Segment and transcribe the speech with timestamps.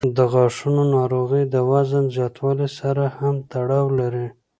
[0.15, 4.27] د غاښونو ناروغۍ د وزن زیاتوالي سره هم تړاو لري.